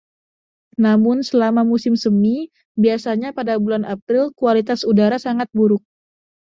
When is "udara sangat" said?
4.91-5.45